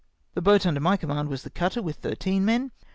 The 0.33 0.41
boat 0.41 0.65
under 0.65 0.79
my 0.79 0.97
command 0.97 1.29
was 1.29 1.43
the 1.43 1.51
cutter 1.51 1.79
with 1.79 1.97
thirteen 1.97 2.43
men. 2.43 2.71